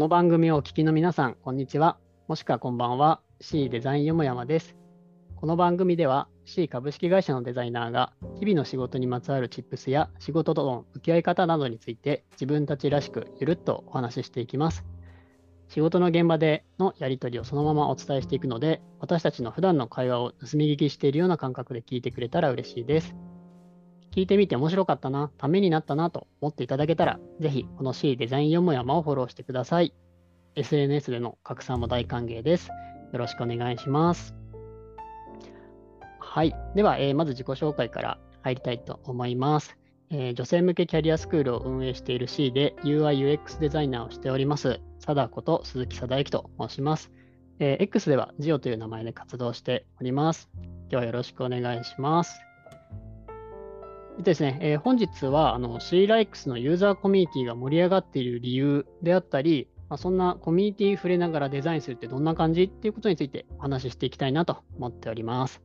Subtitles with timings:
[0.00, 1.98] この番組をお聞きの皆さん、こんにちは。
[2.26, 3.20] もしくはこんばんは。
[3.42, 4.74] C デザインよもやまです。
[5.36, 14.86] この番組では C 株式会社のデザイナーが日々の仕事にまつわるチップスや仕事との向き合い方などについて自分たちらしくゆるっとお話ししていきます。
[15.68, 23.14] 仕事の現場でのやり取りをそのままお伝えしていくので、私たちの普段の会話を盗み聞きしているような感覚で聞いてくれたら嬉しいです。
[24.12, 29.94] 聞いてみて面白かったな、ためになったなと思っていただけたら、ぜひこの C デザインよもやまをフォローしてください。
[30.56, 32.70] SNS での拡散も大歓迎です。
[33.12, 34.34] よろしくお願いします。
[36.18, 36.54] はい。
[36.74, 39.76] では、えー、まず自己紹介から入りたいと思います、
[40.10, 47.10] えー、女性向けキャリアスクールを運営している C で UI/UX デザイナーをしております、貞子と鈴木貞之と申します。
[47.58, 50.48] えー、X ではジオという名前で活動しております。
[50.54, 52.49] 今日はよろしくお願いします。
[54.22, 65.62] ですね、えー、本日はあの C ライクスのユーザーコミュニティが盛り上がっている理由であったり、まあ、そんなコミュニティ触れながらデザインするってどんな感じっていうことについてお話ししていきたいなと思っております。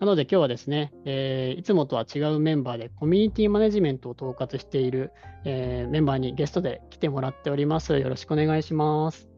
[0.00, 5.12] なので今日はですね、えー、いつもとは違うメンバーでコミュニティマネジメントを統括している、
[5.44, 7.98] えー、メンバーにゲストで来てもらっております。
[7.98, 9.28] よろしくお願いします。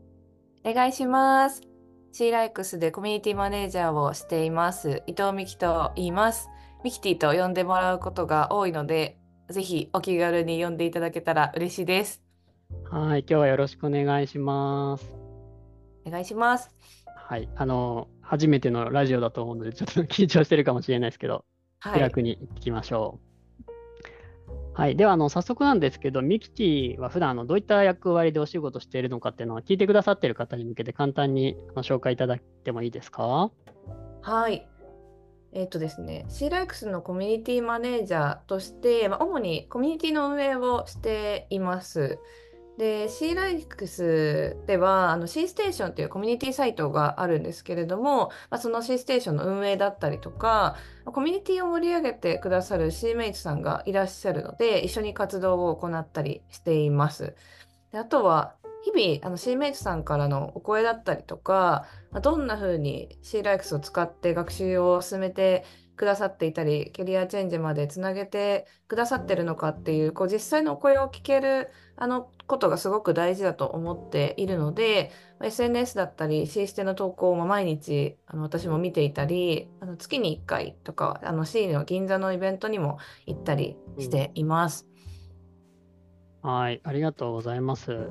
[0.65, 1.63] お願いします。
[2.11, 5.03] C ライクスでコミュニティマネージャーをしています。
[5.07, 6.49] 伊藤美希と言います。
[6.85, 9.19] ミキティと呼んでもらうことが多いので、
[9.51, 12.23] ぜひお気軽に呼んでいただけたら嬉しいです。
[12.91, 15.13] はい、今日はよろしくお願いします。
[16.07, 16.71] お願いします。
[17.05, 21.45] はい、あの、初めてのラジオだと思うので、ちょっと緊張してるかもしれないですけど、
[21.81, 23.29] はい、気楽にいきましょう。
[24.75, 33.51] はい、ではあの早速なんですけど、ミキティは普段あのどういった役割でお仕事しているのかっていうのは聞いてくださっている方に向けて簡単に紹介いただいてもいいですか？
[34.23, 34.69] はい、
[35.53, 42.19] えっ、とですね、シーライクスのコミュニティマネージャーとして、まあ、主にコミュニティの運営をしています。
[42.79, 57.35] で、シーライクスでは、あの C ステーションというコミュニティサイトがあるんですけれども、まあ、その C ステーションの運営だったりとか、コミュニティを盛り上げてくださる C メイトさんがいらっしゃるので、一緒に活動を行ったりしています。
[57.91, 58.55] であとは、
[58.95, 65.65] 日々あの C メイトさんからのお声だったりとか、まあ、どんな風に C ライクスを使って学習を進めて
[65.97, 75.11] くださっていたりキャリアチェンジまでつなげてくださってるのかっていうこう実際のお声を聞けるあのことがすごく大事だと思っているので
[75.43, 84.87] SNS だったり C ステの投稿を毎日あの私も見ていたりあの月に1回とかあの C の銀座のイベントにも行ったりしています。
[86.45, 88.09] うん、はいありがとうございます。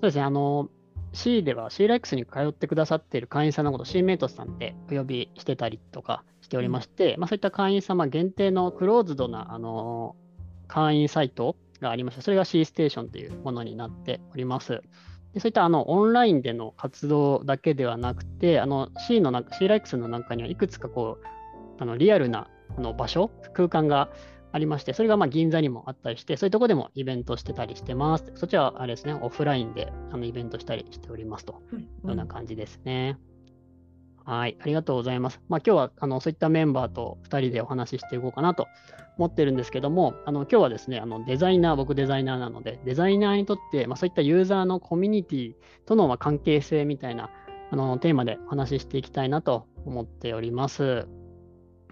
[0.00, 0.68] そうですね、あの、
[1.12, 10.16] C では C ライクスに通ってくださっている会員さんのことを C メイトさんってお呼びしてたりとかしておりまして、うん、まあ、そういった会員様限定のクローズドなあの
[10.68, 14.82] 会員サイトがありまして、それが C ステーションというものになっております。
[15.34, 21.26] でそういったあのオンラインでの活動だけではなくて、あの C の C ライクスの中にはいくつかこう
[21.82, 24.10] あのリアルなあの場所、空間が
[24.58, 28.24] ありまして、それがまあ銀座にもあったりして、そういうとこでもイベントしてたりしてます。
[28.34, 33.18] そっちはあれですね、オフラインであのイベントしたりしておりますというような感じですね。
[34.26, 35.40] うん、はい、ありがとうございます。
[35.48, 38.66] まあ、今日はあのそういったメンバーと2人でお話ししていこうかなと
[39.16, 45.54] 思ってるんですけども、あの今日はですね、あのデザイナー、僕デザイナーなので、デザイナーにとって、まあ、そういったユーザーのコミュニティ
[45.86, 47.30] とのま関係性みたいな
[47.70, 51.06] あのテーマでお話ししていきたいなと思っております。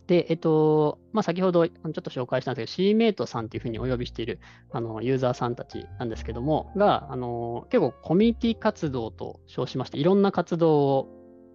[0.07, 4.39] で、えっと、まあ、先ほどちょっと紹介したんですけど、C メイトさんっていうふうにお呼びしている
[4.71, 11.09] あのユーザーさんたちなんですけども、が、あの結構コミュニティ活動と称しまして、いろんな活動を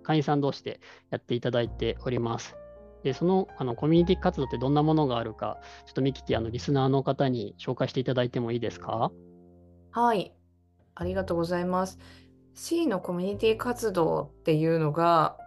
[0.04, 0.82] 会員さん同士で
[1.12, 2.58] やっていただいております。
[3.04, 9.12] で、そのあのコミュニティ活動ってどんなものがあるか、ちょっとミキティ、あのリスナーの方に紹介していただいてもいいですか？
[9.92, 10.34] はい、
[10.96, 12.00] ありがとうございます。
[12.54, 15.38] C のコミュニティ活動っていうのが、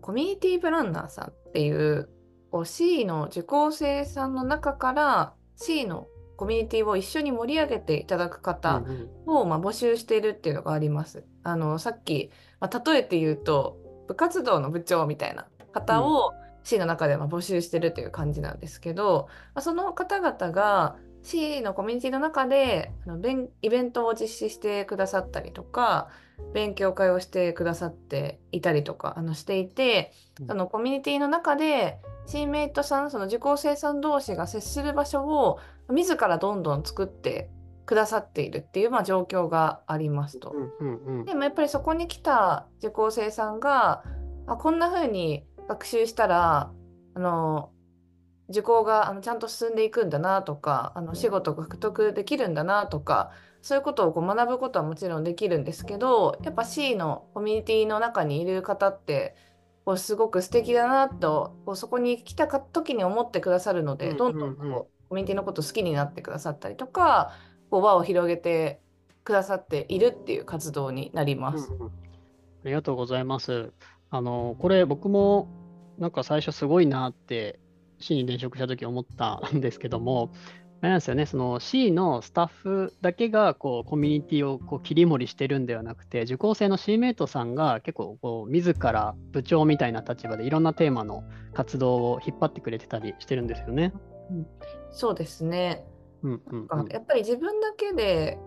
[0.00, 2.08] コミュニティプランナーさんっていう
[2.50, 6.06] こう C の受講生さんの中から C の
[6.36, 8.82] コミュニティを一緒に盛り上げていただく方
[9.26, 11.24] を、まあ、募集しているっていうのがあります。
[11.44, 12.30] あのさっき、
[12.60, 13.78] まあ、例えて言うと
[14.08, 16.32] 部活動の部長みたいな方を
[16.64, 26.08] C の中でま募集してるという感じなんですけど、まあ、その方々が C のコミュニティの中であのイベントを実施してくださったりとか
[26.54, 30.12] 勉強会をしてくださっていたりとかあのしていて、
[30.46, 35.58] そのコミュニティの中でチームメイトさんその受講生さん同士が接する場所を
[35.90, 37.50] 自らどんどん作って
[37.86, 40.54] くださっているっていう、まあ、状況がありますと。
[41.26, 44.04] でもやっぱりそこに来た受講生さんが
[44.46, 46.70] あこんな風に学習したら
[47.14, 47.70] あの
[48.48, 53.30] 受講があのちゃんと進んでいくんだなとかあの仕事が獲得できるんだなとか
[53.62, 59.34] そういうことをこう学ぶことはもちろんできるんですけどやっぱ C のコミュニティの中にいる方って
[59.84, 67.32] こうすごく素敵だなとこうそこに来た時に思ってくださるので、うんどんどんこうコミュニティのこと好きになってくださったりとか
[67.70, 68.80] こう輪を広げて
[69.24, 71.72] くださっているっていう活動になります。
[71.72, 72.02] うんうん
[72.64, 73.72] ありがとうございます。
[74.10, 75.48] あの、これ僕も
[75.98, 77.58] なんか最初すごいなって
[77.98, 80.32] C に転職した時思ったんですけども、
[80.82, 91.22] あれなんですよね、その C のスタッフだけがこうコミュニティをこう切り盛りしてるんではなくて、受講生の C メイトさんが結構こう自ら部長みたいな立場でいろんなテーマの
[91.54, 93.92] 活動を引っ張ってくれてたりしてるんですよね。
[94.90, 95.84] そうですね
[96.22, 98.38] うんうんやっぱり自分だけで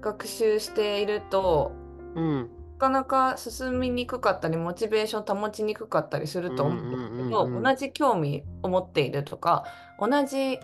[0.00, 1.72] 学習していると
[2.14, 2.24] うん。
[2.24, 2.50] うん
[2.82, 9.62] なかなか進みにくかったりモチベーション保ちにくかったりすると思うんですけうんうんうんどうん同じ興味を持っているとか
[10.00, 10.58] 同じ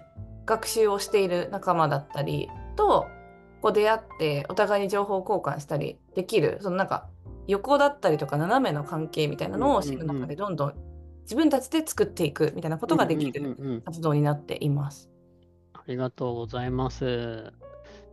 [0.48, 3.06] 学習をしている仲間だったりと
[3.60, 7.08] こう出会ってお互いに情報交換したりできるそのなんか
[7.46, 10.74] 横だったりとか斜めの関係みたいなのを知る中でどんどん
[11.22, 15.10] 自分たちで作っていくみたいなことができる活動になっています。
[15.74, 17.52] ありがとうございます。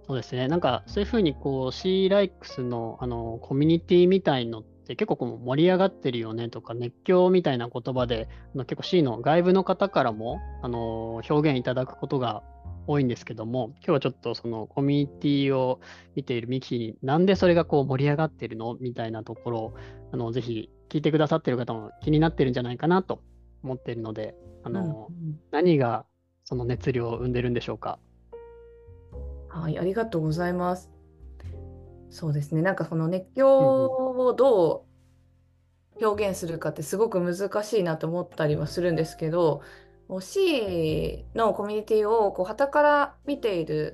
[0.06, 0.50] そうですね。
[0.50, 12.44] なんかそういうふうにこう C ライクスのあのコミュニティみたいのって結構こう盛り上がってるよねとか熱狂みたいな言葉であの結構 C の外部の方からもあの表現いただくことが
[12.88, 15.80] 多いんですけども今日はちょっとそのコミュニティを
[16.16, 19.76] 見ているミキになんでそれがこう盛り上がってるのみたいなところを
[20.12, 23.24] あのぜひ聞いてくださってる方も気になってるんじゃないかなと
[23.64, 26.06] 思っているのであの、うん何が
[26.44, 27.98] その熱量を生んでるんでしょうか？
[29.50, 30.92] はい、ありがとうございます。
[32.12, 34.86] そうですね、なんかこの熱狂をど
[36.00, 39.62] う表現するかってすごく難しいなと思ったりはするんですけど、
[40.20, 43.94] C のコミュニティをこう傍から見ている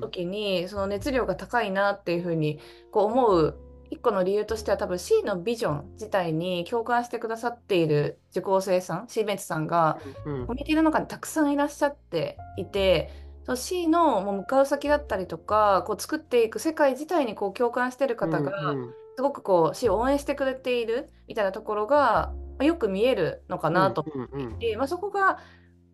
[0.00, 2.60] 時にその熱量が高いなっていうふうに
[2.90, 3.58] こう思う
[3.90, 13.10] 一個の理由としては多分 C のビジョン自体に共感してくださっている受講生さん C ベンチさんがうんコミュニティの中にたくさんいらっしゃっていて、
[13.44, 24.54] その C のもう向かう先だったりとか、こう作っていく世界自体にこう共感してる方が、うんうんすごくこう C を応援してくれているみたいなところが、まあよく見えるのかなと思うんうんうん。
[24.56, 25.36] っていて、まあ、そこが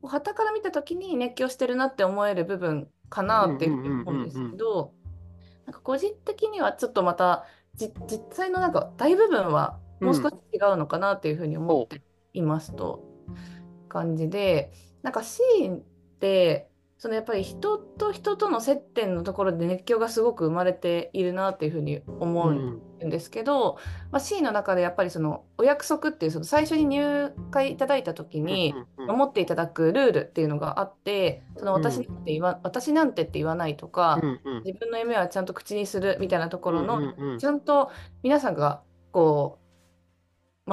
[0.03, 4.93] こう傍から見た時に熱狂してるなって思える部分かなっていうふうに思うんですけど、
[5.67, 7.45] なんか個人的にはちょっとまた
[7.75, 12.03] じ実際のなんか大部分はもう少し違うのかなっていうふうに思って
[12.33, 13.05] いますと、
[13.89, 15.81] 感じでなんかシーンっ
[16.21, 16.70] て
[17.01, 23.79] そのやっぱり人と人との接点のところで熱狂がすごく生まれているなっていうふうに思うんですけど、
[24.13, 29.17] まあ、C の中でやっぱりそのお約束っていうその最初に入会いただいた時にうんうんうん。
[29.17, 34.63] 守っていただくルールっていうのがあってその私なんて言わ、私なんてって言わないとか、うんうん。
[34.65, 37.39] 自分の夢はちゃんと口にするみたいなところの、うんうんうん。
[37.39, 37.91] ちゃんと
[38.23, 39.70] 皆さんがこう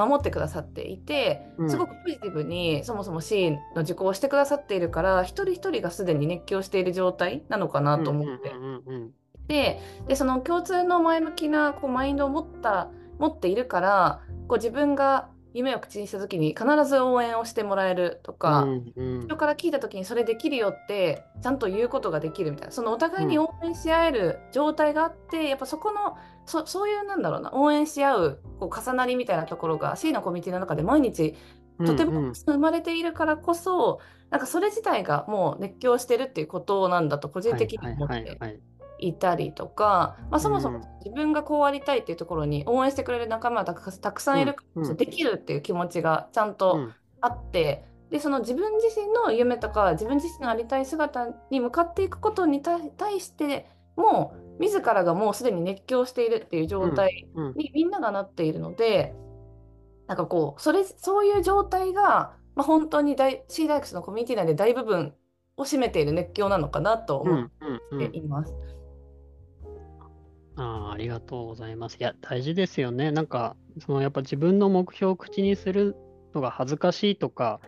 [0.06, 1.70] 守ってくださっていてうん。
[1.70, 8.52] すごくポジティブにそもそも C の受講をしてくださっているから一人一人がすでに熱狂している状態なのかなと思って。
[9.48, 19.20] ででその共通の前向きなこうマインドを持った持っているからこう自分が夢を口にした時に必ず応援をしてもらえるとか、うんうん。
[19.22, 22.72] 人から聞いた時にそれできるよってちゃんと言うことができるみたいな。
[22.72, 26.16] そのお互いに応援し合える状態があって、やっぱそこの
[26.48, 31.36] そそういうなんだろうな応援し合うこう重なりみたいなところが C のコミュニティの中で毎日
[31.84, 34.00] とてもうんうん生まれているからこそ、
[34.30, 38.48] なんかそれ自体がもう熱狂してるっていうことなんだと個人的に思っては
[38.98, 40.74] いたりとか、まあ、そもそうん。
[40.74, 44.96] も自分がこうありたいっていうところに応援してくれる仲間がたくさんいるからうんうん。
[44.96, 46.94] できるっていう気持ちがちゃんうとん。
[47.20, 53.66] あって、でその自分自身の夢とか自分自身のありたい姿に向かっていくことに対対して
[53.98, 59.14] もう自らがもうすでに熱狂しているっていう状態うんにみんながなっているので、
[60.06, 65.14] なんかこうそれそういう状態が、まあ、本当に大 C ダイクスのコミュニティ内で大部分
[65.56, 68.54] を占めている熱狂なのかなと思うんうんうんっています。
[70.56, 71.96] あーありがとうございます。
[72.00, 73.12] いや、大事ですよね。
[73.12, 75.94] なんか、そのやっぱ自分の目標を口にする
[76.34, 77.60] のが恥ずかしいとか、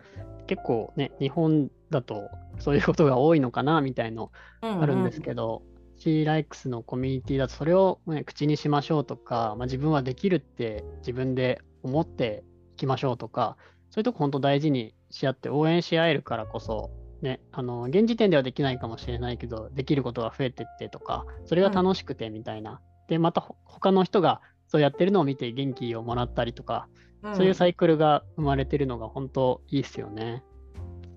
[0.47, 5.63] 結構ね、日本だとそういうことが多いのかなみたいのあるんですけど、
[6.01, 12.43] C ライクスのコミュニティだとそれを、ね、口にしましょうとか、まあ、自分はできるって自分で思って
[12.73, 13.55] いきましょうとか、
[13.91, 16.89] そういうとこ本当大事にし合って応援し合えるからこそ、
[17.21, 22.81] ね、あの現時点ではできないかもしれないけど、できることが増えてってとか、それが楽しくてみたいな。
[23.07, 26.87] で、またほ他の人がそうやってるのを見て元気をもらったりとか、
[27.21, 30.41] うんそういうサイクルが生まれてるのが本当いいですよね。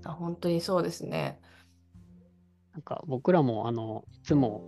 [0.05, 1.41] あ本当にそうですね。
[2.75, 4.65] なんか僕らもあのいつも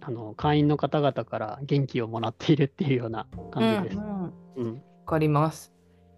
[0.00, 3.98] あの会員の方々から元気をもらっているっていうような感じです。
[3.98, 5.72] うんうんかります。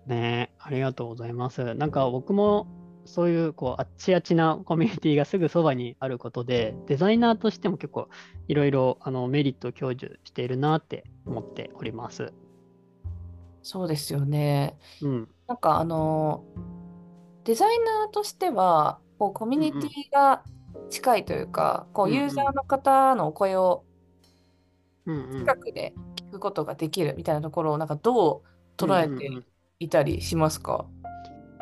[0.06, 1.75] ねえ、ありがとうございます。
[1.75, 2.66] なんか僕も
[3.04, 8.09] そういうこうあっちあちなコミュニティがすぐそばにあることで、デザイナーとしても結構
[8.49, 12.32] いろいろあのメリットを享受しているなって思っております。
[13.62, 14.76] そうですよね。
[15.00, 15.28] うん。
[15.47, 16.44] なんかあの
[17.44, 20.42] デザイナーとしてはこうコミュニティが
[20.90, 23.85] 近いというか、こうユーザーの方のお声を
[25.06, 25.38] うんうん。
[25.40, 29.44] 近くで聞くことができるみたいなところをなんかどう捉えてうんうんうん
[29.82, 30.85] いたりしますか、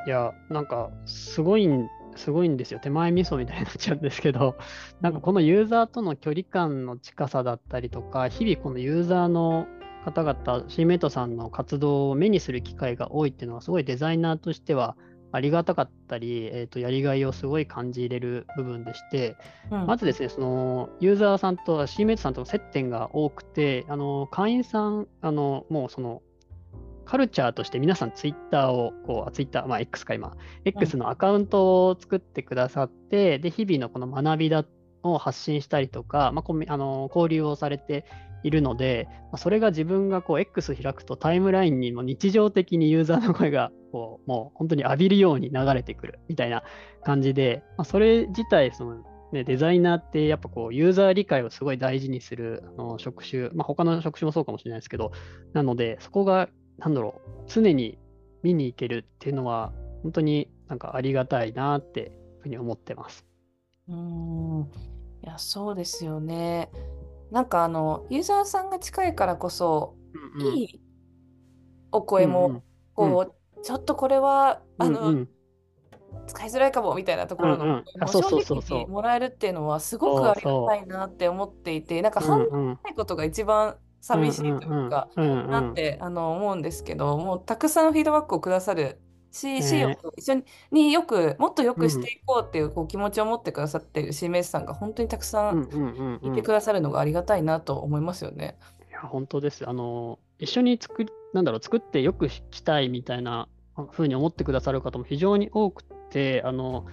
[0.05, 2.81] いや、なんかすごいん、すごいんですよ。
[2.81, 4.57] 手前味噌みたいになっちゃうんですけど、
[5.01, 9.69] なんかこのユーザーとの距離感の近さだったりとか、日々このユーザーの
[10.05, 14.97] 方々、シーメイトさんの活動を目にする機会が多いっていうのは、すごいデザイナーとしては
[15.33, 19.37] ありがたかったり、えーと、やりがいをすごい感じれる部分でして、
[19.71, 19.87] うん。
[19.87, 26.23] まずですね、そのユーザーさんとシーメイトさんとの接点が多くて、あの会員さん、あのもうその
[27.05, 34.67] カルチャーとして皆さんツイッターを、こう、ツイッター、まあ X か今、X のアカウントを作ってくださって、で、日々のこの学びだ
[35.03, 38.05] を発信したりとか、まあ、あの交流をされて
[38.43, 46.63] いるので、それが自分がこう X 開くとタイムラインにも日常的にユーザーの声がこうもう本当に浴びるように流れてくるみたいな
[47.05, 49.03] 感じで、まあ、それ自体その、
[49.33, 55.13] ね、デザイナーってやっぱこうユーザー理解をすごい大事にするあの職種、まあ、他の職種もそうかもしれないですけど、
[55.53, 57.99] なのでそこがなんだろう常に
[58.43, 63.27] 見に行けるっていうのは本当になんかありがたいなってふうに思ってます。
[63.89, 64.71] うん
[65.23, 66.71] いやそうですよね。
[67.31, 69.95] なんかあのユーザーさんが近いからこそ、
[70.39, 70.55] うんうん。
[70.57, 70.81] いい
[71.93, 72.63] お声も、うんうん。
[72.95, 75.29] こうちょっとこれはあの、うんうん。
[76.27, 77.85] 使いづらいかもみたいなところのうんうん。
[78.63, 85.51] 声もらえるっていうのはすごくありがたいなって思っていてなんか反応うんうんないことが一番寂しいというか、うんうんうん。
[85.51, 89.01] なってあの思うんですけどもうたくさんフィードバックをくださる
[89.39, 98.59] し、ね C を一緒によくもっとよくしていこうっていうこう気持ちを持ってくださっている C メイスさんが本当にたくさうんんうんうんうんいてくださるのがありがたいなと思いますよね。
[98.89, 99.69] いや、本当です。
[99.69, 103.49] あの、一緒に作り、なんだろう、作ってよくしたいみたいな
[103.91, 106.87] ふうに思ってくださる方も非常に多くて、あの、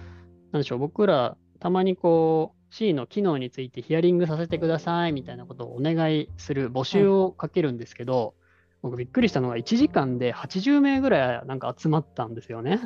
[0.52, 8.34] なんでしょう、僕ら、たまにこう、C の機能についてヒアリングさせてくださいみたいなことをお願いする募集をかけるんですけど、
[8.82, 12.80] 僕びっくりしたのが1時間で80名ぐらいなんか集まったんですよね。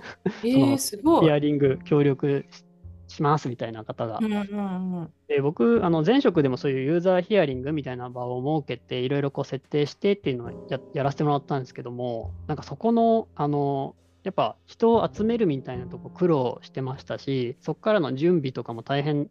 [0.44, 1.24] えー、 すごい。
[1.26, 2.64] ヒアリング協力し
[3.10, 4.26] しますみたいな方がう。
[4.26, 13.94] んうんうんで僕、あの前職でもそういうユーザーヒアリングみたいな場を設けて、いろいろ設定してっていうのをややらせてもらったんですけども、なんかそこの、あの、
[14.24, 19.30] やっぱ人を集めるみたいなとこ苦労してましたし、そこからの準備とかも大変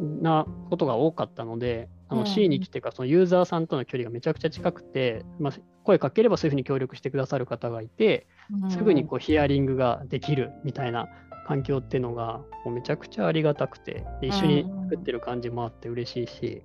[0.00, 5.52] なことが多かったので、あのうん C に来てからそのユーザーさんとの距離がめちゃくちゃ近くて、まあ、
[5.84, 8.26] 声かければそういうふうに協力してくださる方がいて、
[8.62, 11.08] うんすぐにこうヒアリングができるみたいな
[11.46, 16.62] 環境っていうのがもうめちゃくちゃありがたくて、で一緒に作ってる感じもあって嬉しいし、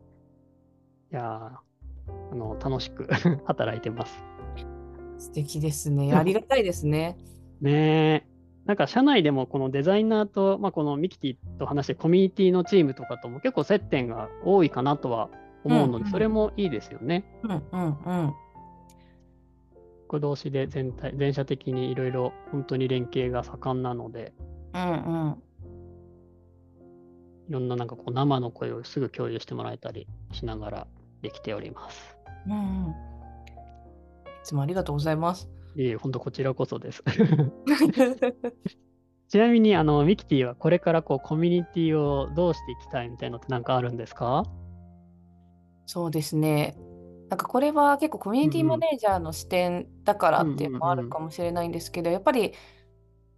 [1.12, 1.66] いやー
[2.32, 3.08] あの楽しく
[3.46, 4.24] 働いてます。
[5.18, 6.14] 素敵ですね。
[6.14, 7.18] ありがたいですね。
[7.62, 8.36] ねえ。
[8.66, 15.30] なんか社内でもこのデザイナーと、まあ、このミキティと話してコミュニティのチームとかとも結構接点が多いかなとは
[15.64, 17.26] 思うので、うんうんそれもいいですよね。
[17.44, 18.34] うんうんうん。
[20.08, 24.34] 僕同士で全体、全社的にいろいろ本当に連携が盛んなので、
[24.74, 24.86] うんう
[25.30, 25.42] ん。
[27.50, 30.88] いろんななんかこう生の声をすぐ共有してもらえたりしながら
[31.22, 32.18] できております。
[32.48, 32.56] うんう
[32.90, 32.90] ん。
[32.90, 32.94] い
[34.44, 35.50] つもありがとうございます。
[35.76, 37.04] いえ、本当こちらこそです。
[39.28, 44.44] ちなみに、あの、ミキティはこれからこうコミュニティをどうしていきたいみたいなのって何かあるんですか？
[45.88, 46.78] そうですね。
[47.30, 52.54] なんかこれは結構コミュニティマネージャーの視点だからっていうのもあるかもしれないんですけど、やっぱり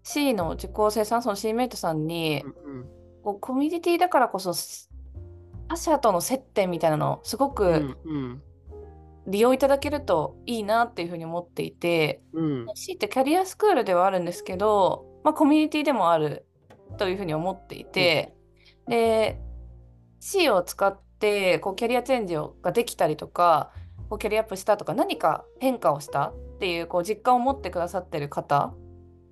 [0.03, 2.85] C の実行生産その C メイトさんにうん
[3.23, 4.53] こうコミュニティだからこそ
[5.67, 8.41] 他者との接点みたいなのをすごうんくうん。
[9.29, 12.65] 利用いただけるといいなっていうふうに思っていて、うん。
[12.75, 16.45] C ってキャリアスクールではあるんですけど、まあ、コミュニティでもある
[16.97, 18.33] というふうに思っていて、
[18.87, 19.37] で
[20.21, 23.71] C を使ってこうキャリアチェンジをができたりとか
[24.09, 28.73] こうキャリアアップしたとか何か変化をしたっていうこう実感を持ってくださってる方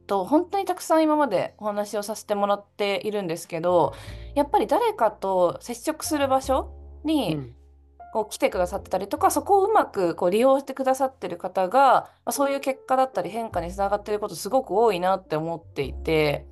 [0.08, 3.94] と本当にたくさん今までお話をさせてもらっているんですけど
[4.36, 6.72] やっぱり誰かと接触する場所
[7.04, 7.56] に、うん。
[8.15, 16.48] こう来てくださってたりとかそこをうまくこう利用してくださってる方が、まあ、そういう結果だったり変化につながってることすごく多いなって思っていて。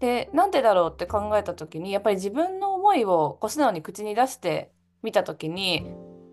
[0.00, 4.70] でなんでだろうって考えた時にやっぱり自分の思いをこう素直に口に出して
[5.02, 5.86] 見た時に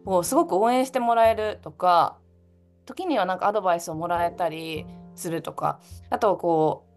[0.06, 2.18] こうすごく応援してもらえるとか
[2.86, 5.80] 時にはなんかアドバイスをもらえたりするとか
[6.12, 6.94] あとこう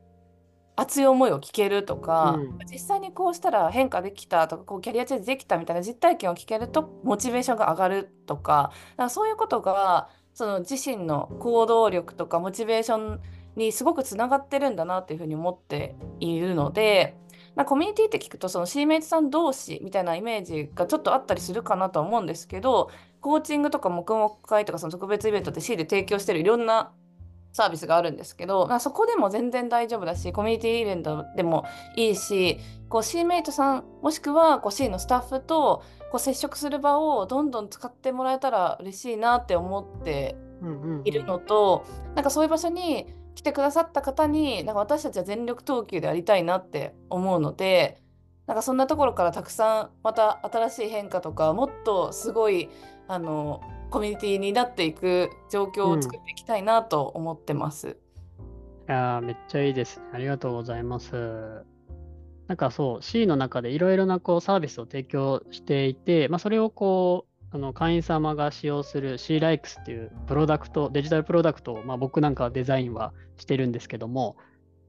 [0.79, 13.21] 熱い思いを聞けるとか、うん、実際にこうしたら変化できたとかこうキャリアチェンジできたみたいな実体験を聞けるとモチベーションが上がるとかだからそういうことがその自身の行動力とかモチベーション
[13.57, 17.17] にすごくつながってるんだなっていうふうに思っているので。
[17.57, 26.93] なコミュニティって聞くとそのシーメイトさん同士みたいなイメージがちょっとあったりするかなとは思うんですけどコーチングとか黙々会とかその特別イベントって C で提供してるいろんな
[27.53, 31.65] サービスがあるんですけど、まあ、そこでも全然大丈夫だしコミュニティイベントでも
[31.97, 32.59] いいし
[32.91, 35.83] こう C メイトさんもしくはこう C のスタッフと
[36.13, 40.37] こう接触する場をどんどん使ってもらえたら嬉しいなって思って
[41.05, 41.85] いるのと、
[42.15, 48.03] なんかそういう場所に来てくださった方になんか私たちは全力投球でありたいなって思うので
[48.49, 52.69] なんかそんなところからたくさんまた新しい変化とかもっとすごい
[53.07, 57.89] あのコミュニティになっていく状況を作っていきたいなと思ってます。
[57.89, 57.97] うん、い
[58.89, 60.07] やめっちゃいいですね。
[60.13, 61.65] ありがとうございます。
[62.49, 74.37] なんかそう、C の中でいろいろなこうサービスを提供していて、まあ、それをこう、あの会員様が使用する C ライクスっていうプロダクト、デジタルプロダクトを、まあ、僕なんかデザインはしてるんですけども、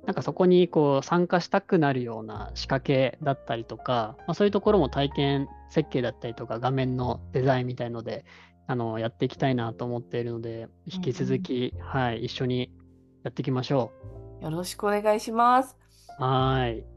[0.06, 8.26] なんかそこにこう参加したくなるような仕掛けだったりとか、まあ、そういうところも体験設計だったりとか画面のデザインみたいので
[8.68, 12.70] あのやっていきたいなと思っているので、引き続き、うん、はい、一緒に
[13.24, 13.94] やっていきましょ
[14.42, 14.44] う。
[14.44, 15.78] よろしくお願いします。
[16.20, 16.97] はい。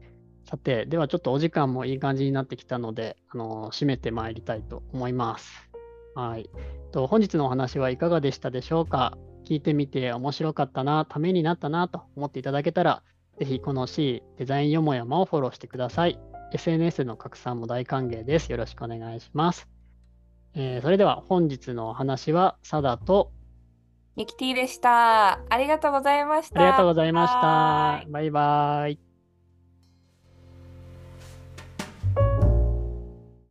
[0.51, 5.69] さて、ではちょっとお時間もいい感じになってきたので、あの締めてまいりたいと思います。
[6.13, 6.49] はい。
[6.91, 9.17] と本日のお話はいかがでしたでしょうか？
[9.45, 13.01] 聞いてみて面白かったな、ためになったなと思っていただけたら、
[13.39, 16.19] ぜひこの C デザインよもやまをフォローしてください。
[16.51, 18.51] SNS の拡散も大歓迎です。
[18.51, 19.69] よろしくお願いします。
[20.53, 23.31] えー、それでは本日のお話はサダと
[24.17, 25.39] ミキティでした。
[25.49, 26.59] ありがとうございました。
[26.59, 28.03] ありがとうございました。
[28.11, 29.10] バイバイ。